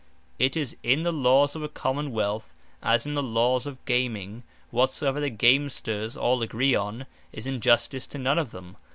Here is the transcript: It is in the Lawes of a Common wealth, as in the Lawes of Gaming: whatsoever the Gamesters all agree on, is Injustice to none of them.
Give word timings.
It 0.39 0.57
is 0.57 0.75
in 0.81 1.03
the 1.03 1.11
Lawes 1.11 1.55
of 1.55 1.61
a 1.61 1.69
Common 1.69 2.11
wealth, 2.11 2.55
as 2.81 3.05
in 3.05 3.13
the 3.13 3.21
Lawes 3.21 3.67
of 3.67 3.85
Gaming: 3.85 4.41
whatsoever 4.71 5.19
the 5.19 5.29
Gamesters 5.29 6.17
all 6.17 6.41
agree 6.41 6.73
on, 6.73 7.05
is 7.31 7.45
Injustice 7.45 8.07
to 8.07 8.17
none 8.17 8.39
of 8.39 8.49
them. 8.49 8.77